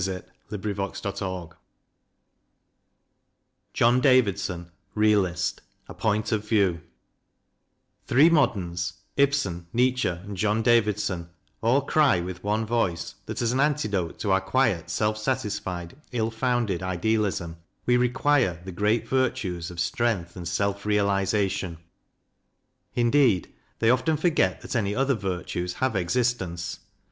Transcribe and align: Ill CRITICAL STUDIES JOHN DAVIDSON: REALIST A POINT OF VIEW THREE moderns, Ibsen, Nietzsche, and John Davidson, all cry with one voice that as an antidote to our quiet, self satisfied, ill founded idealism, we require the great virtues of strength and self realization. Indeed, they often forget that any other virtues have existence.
Ill 0.07 0.21
CRITICAL 0.49 0.95
STUDIES 0.95 1.53
JOHN 3.75 4.01
DAVIDSON: 4.01 4.71
REALIST 4.95 5.61
A 5.87 5.93
POINT 5.93 6.31
OF 6.31 6.43
VIEW 6.49 6.81
THREE 8.07 8.31
moderns, 8.31 8.93
Ibsen, 9.15 9.67
Nietzsche, 9.71 10.07
and 10.07 10.35
John 10.35 10.63
Davidson, 10.63 11.29
all 11.61 11.81
cry 11.81 12.19
with 12.19 12.43
one 12.43 12.65
voice 12.65 13.13
that 13.27 13.43
as 13.43 13.51
an 13.51 13.59
antidote 13.59 14.17
to 14.21 14.31
our 14.31 14.41
quiet, 14.41 14.89
self 14.89 15.19
satisfied, 15.19 15.95
ill 16.11 16.31
founded 16.31 16.81
idealism, 16.81 17.57
we 17.85 17.95
require 17.95 18.59
the 18.65 18.71
great 18.71 19.07
virtues 19.07 19.69
of 19.69 19.79
strength 19.79 20.35
and 20.35 20.47
self 20.47 20.83
realization. 20.83 21.77
Indeed, 22.95 23.53
they 23.77 23.91
often 23.91 24.17
forget 24.17 24.61
that 24.61 24.75
any 24.75 24.95
other 24.95 25.13
virtues 25.13 25.73
have 25.73 25.95
existence. 25.95 26.79